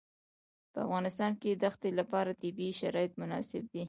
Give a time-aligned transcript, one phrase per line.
[0.73, 3.79] په افغانستان کې د ښتې لپاره طبیعي شرایط مناسب دي.